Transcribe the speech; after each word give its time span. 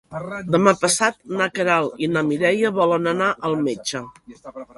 Demà 0.53 0.71
passat 0.85 1.19
na 1.41 1.47
Queralt 1.57 2.01
i 2.07 2.09
na 2.15 2.25
Mireia 2.31 2.73
volen 2.79 3.11
anar 3.13 3.29
al 3.53 3.61
metge. 3.69 4.05